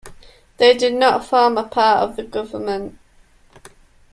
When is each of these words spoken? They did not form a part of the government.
They 0.57 0.75
did 0.75 0.95
not 0.95 1.25
form 1.27 1.59
a 1.59 1.63
part 1.63 1.99
of 1.99 2.15
the 2.15 2.23
government. 2.23 2.97